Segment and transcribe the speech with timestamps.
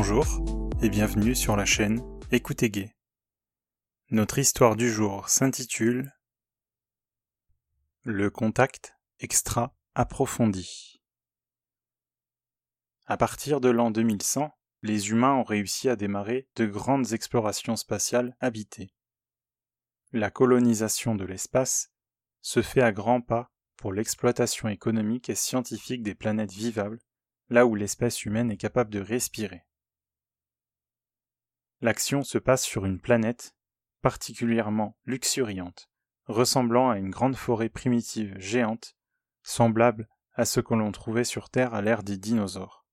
[0.00, 0.26] Bonjour
[0.80, 2.00] et bienvenue sur la chaîne
[2.30, 2.94] Écoutez Gay.
[4.12, 6.12] Notre histoire du jour s'intitule
[8.04, 11.02] Le contact extra approfondi.
[13.06, 18.36] À partir de l'an 2100, les humains ont réussi à démarrer de grandes explorations spatiales
[18.38, 18.94] habitées.
[20.12, 21.90] La colonisation de l'espace
[22.40, 27.00] se fait à grands pas pour l'exploitation économique et scientifique des planètes vivables,
[27.48, 29.64] là où l'espèce humaine est capable de respirer.
[31.80, 33.54] L'action se passe sur une planète
[34.00, 35.88] particulièrement luxuriante,
[36.26, 38.96] ressemblant à une grande forêt primitive géante,
[39.42, 42.84] semblable à ce que l'on trouvait sur Terre à l'ère des dinosaures.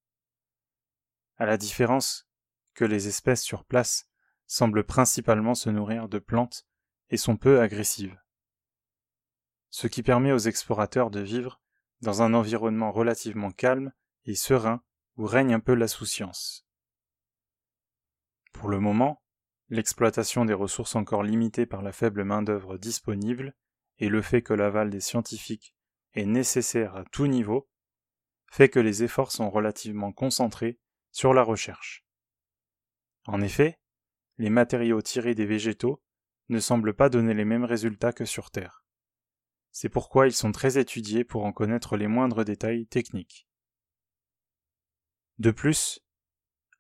[1.38, 2.28] À la différence
[2.74, 4.08] que les espèces sur place
[4.46, 6.66] semblent principalement se nourrir de plantes
[7.10, 8.20] et sont peu agressives.
[9.70, 11.60] Ce qui permet aux explorateurs de vivre
[12.02, 13.92] dans un environnement relativement calme
[14.26, 14.82] et serein
[15.18, 16.66] où règne un peu l'insouciance.
[18.56, 19.22] Pour le moment,
[19.70, 23.54] l'exploitation des ressources encore limitées par la faible main-d'œuvre disponible
[24.00, 25.76] et le fait que l'aval des scientifiques
[26.14, 27.70] est nécessaire à tout niveau
[28.52, 30.80] fait que les efforts sont relativement concentrés
[31.12, 32.06] sur la recherche.
[33.28, 33.80] En effet,
[34.38, 36.02] les matériaux tirés des végétaux
[36.48, 38.86] ne semblent pas donner les mêmes résultats que sur Terre.
[39.72, 43.48] C'est pourquoi ils sont très étudiés pour en connaître les moindres détails techniques.
[45.40, 46.05] De plus,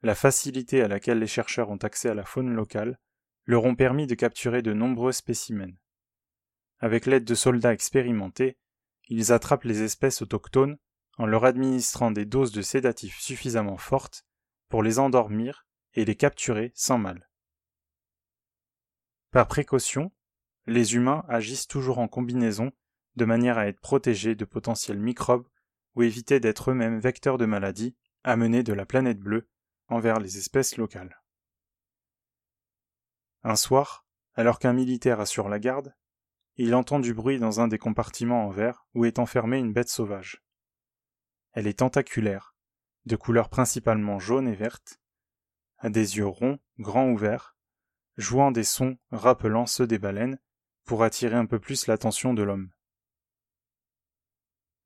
[0.06, 3.00] la facilité à laquelle les chercheurs ont accès à la faune locale
[3.46, 5.74] leur ont permis de capturer de nombreux spécimens.
[6.78, 8.60] Avec l'aide de soldats expérimentés,
[9.08, 10.78] ils attrapent les espèces autochtones
[11.18, 14.28] en leur administrant des doses de sédatifs suffisamment fortes
[14.70, 17.28] pour les endormir et les capturer sans mal.
[19.32, 20.12] Par précaution,
[20.68, 22.72] les humains agissent toujours en combinaison
[23.16, 25.48] de manière à être protégés de potentiels microbes
[25.96, 29.50] ou éviter d'être eux-mêmes vecteurs de maladies amenés de la planète bleue
[29.88, 31.22] envers les espèces locales.
[33.44, 35.96] Un soir, alors qu'un militaire assure la garde,
[36.56, 39.90] il entend du bruit dans un des compartiments en verre où est enfermée une bête
[39.90, 40.44] sauvage.
[41.52, 42.56] Elle est tentaculaire,
[43.06, 45.00] de couleur principalement jaune et verte,
[45.78, 47.56] a des yeux ronds, grands ouverts,
[48.18, 50.40] jouant des sons rappelant ceux des baleines
[50.86, 52.72] pour attirer un peu plus l'attention de l'homme.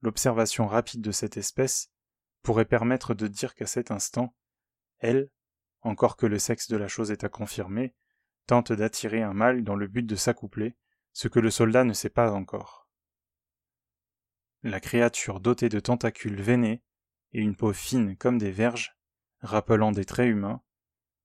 [0.02, 1.92] L'observation rapide de cette espèce
[2.42, 4.34] pourrait permettre de dire qu'à cet instant,
[5.00, 5.30] elle,
[5.82, 7.94] encore que le sexe de la chose est à confirmer,
[8.46, 10.76] tente d'attirer un mâle dans le but de s'accoupler,
[11.14, 12.90] ce que le soldat ne sait pas encore.
[14.64, 16.84] La créature dotée de tentacules veinés
[17.32, 18.98] et une peau fine comme des verges,
[19.40, 20.62] rappelant des traits humains,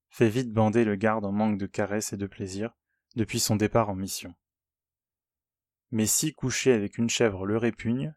[0.08, 2.72] fait vite bander le garde en manque de caresses et de plaisir
[3.16, 4.34] depuis son départ en mission.
[5.90, 8.14] Mais si couché avec une chèvre le répugne,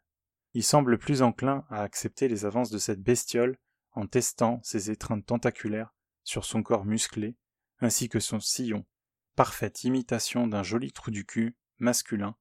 [0.54, 3.58] il semble plus enclin à accepter les avances de cette bestiole
[3.98, 5.92] en testant ses étreintes tentaculaires
[6.22, 7.36] sur son corps musclé,
[7.80, 8.86] ainsi que son sillon,
[9.34, 12.36] parfaite imitation d'un joli trou du cul masculin,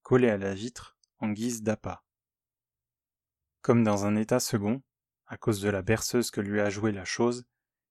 [0.00, 2.06] collé à la vitre en guise d'appât.
[3.60, 4.82] Comme dans un état second,
[5.26, 7.44] à cause de la berceuse que lui a joué la chose,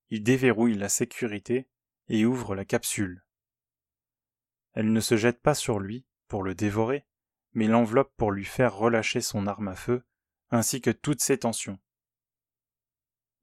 [0.10, 1.70] il déverrouille la sécurité
[2.08, 3.24] et ouvre la capsule.
[4.74, 7.06] Elle ne se jette pas sur lui pour le dévorer,
[7.52, 10.04] mais l'enveloppe pour lui faire relâcher son arme à feu,
[10.50, 11.80] ainsi que toutes ses tensions.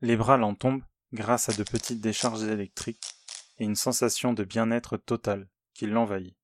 [0.02, 3.14] Les bras l'en tombent grâce à de petites décharges électriques
[3.58, 6.36] et une sensation de bien-être total qui l'envahit.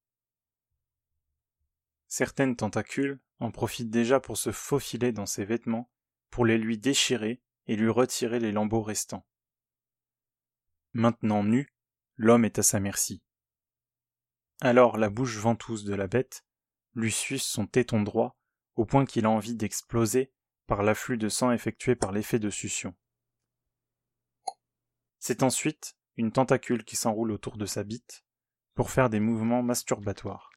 [2.06, 5.90] Certaines tentacules en profitent déjà pour se faufiler dans ses vêtements,
[6.30, 9.26] pour les lui déchirer et lui retirer les lambeaux restants.
[10.92, 11.72] Maintenant nu,
[12.16, 13.22] l'homme est à sa merci.
[14.60, 16.44] Alors la bouche ventouse de la bête
[16.94, 18.38] lui suce son téton droit
[18.74, 20.32] au point qu'il a envie d'exploser
[20.66, 22.94] par l'afflux de sang effectué par l'effet de succion.
[25.18, 28.24] C'est ensuite une tentacule qui s'enroule autour de sa bite
[28.74, 30.50] pour faire des mouvements masturbatoires.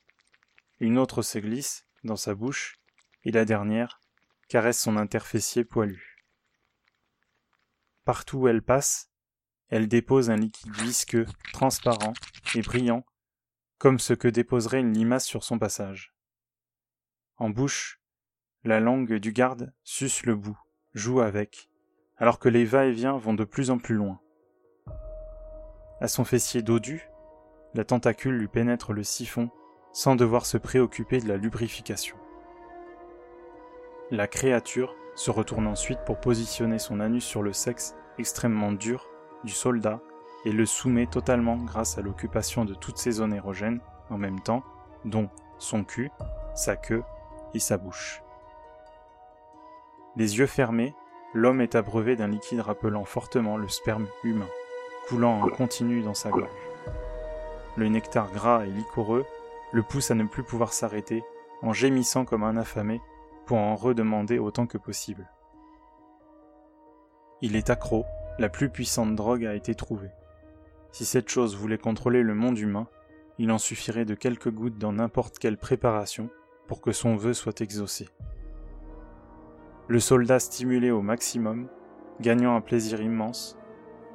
[0.79, 2.79] Une autre se glisse dans sa bouche
[3.23, 3.99] et la dernière
[4.47, 6.25] caresse son interfessier poilu.
[8.03, 9.11] Partout où elle passe,
[9.67, 12.13] elle dépose un liquide visqueux, transparent
[12.55, 13.05] et brillant,
[13.77, 16.15] comme ce que déposerait une limace sur son passage.
[17.37, 18.01] En bouche,
[18.63, 20.59] la langue du garde suce le bout,
[20.93, 21.69] joue avec,
[22.17, 24.19] alors que les va-et-vient vont de plus en plus loin.
[26.01, 27.09] À son fessier dodu,
[27.73, 29.49] la tentacule lui pénètre le siphon
[29.91, 32.15] sans devoir se préoccuper de la lubrification.
[34.09, 39.09] La créature se retourne ensuite pour positionner son anus sur le sexe extrêmement dur
[39.43, 39.99] du soldat
[40.45, 44.63] et le soumet totalement grâce à l'occupation de toutes ces zones érogènes en même temps,
[45.03, 46.11] dont son cul,
[46.55, 47.03] sa queue
[47.53, 48.23] et sa bouche.
[50.15, 50.95] Les yeux fermés,
[51.33, 54.47] l'homme est abreuvé d'un liquide rappelant fortement le sperme humain.
[55.09, 56.47] Coulant en continu dans sa gorge.
[57.75, 59.25] Le nectar gras et liquoreux
[59.73, 61.23] le pousse à ne plus pouvoir s'arrêter,
[61.61, 63.01] en gémissant comme un affamé,
[63.45, 65.27] pour en redemander autant que possible.
[67.41, 68.05] Il est accro,
[68.37, 70.11] la plus puissante drogue a été trouvée.
[70.91, 72.87] Si cette chose voulait contrôler le monde humain,
[73.37, 76.29] il en suffirait de quelques gouttes dans n'importe quelle préparation
[76.67, 78.09] pour que son vœu soit exaucé.
[79.87, 81.67] Le soldat stimulé au maximum,
[82.21, 83.58] gagnant un plaisir immense,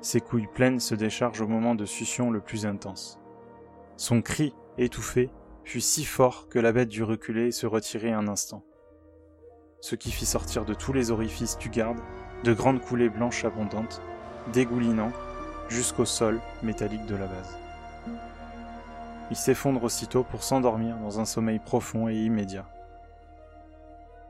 [0.05, 3.19] ses couilles pleines se déchargent au moment de succion le plus intense.
[3.97, 5.31] Son cri, étouffé,
[5.65, 8.62] fut si fort que la bête dut reculer et se retirer un instant.
[9.81, 12.01] Ce qui fit sortir de tous les orifices du garde
[12.45, 14.03] de grandes coulées blanches abondantes,
[14.53, 15.11] dégoulinant
[15.71, 17.57] jusqu'au sol métallique de la base.
[19.31, 22.69] Il s'effondre aussitôt pour s'endormir dans un sommeil profond et immédiat.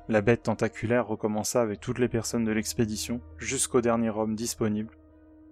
[0.08, 4.94] La bête tentaculaire recommença avec toutes les personnes de l'expédition jusqu'au dernier homme disponible,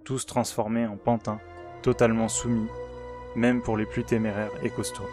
[0.04, 1.40] tous transformés en pantins,
[1.82, 2.68] totalement soumis,
[3.36, 5.08] même pour les plus téméraires et costauds.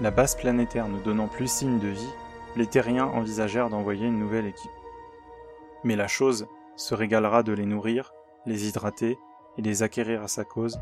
[0.00, 2.12] La base planétaire ne donnant plus signe de vie,
[2.56, 4.70] les terriens envisagèrent d'envoyer une nouvelle équipe.
[5.84, 8.12] Mais la chose se régalera de les nourrir,
[8.46, 9.18] les hydrater
[9.56, 10.78] et les acquérir à sa cause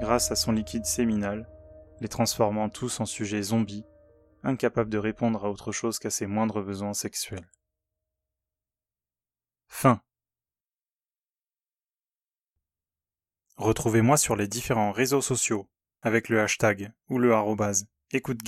[0.00, 1.48] grâce à son liquide séminal,
[2.00, 3.84] les transformant tous en sujets zombies,
[4.44, 7.48] incapables de répondre à autre chose qu'à ses moindres besoins sexuels.
[13.58, 15.68] Retrouvez-moi sur les différents réseaux sociaux
[16.00, 18.38] avec le hashtag ou le arrobase écoute